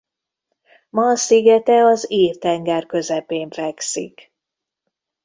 Man 0.89 1.15
szigete 1.15 1.83
az 1.85 2.11
Ír-tenger 2.11 2.85
közepén 2.85 3.49
fekszik. 3.51 4.33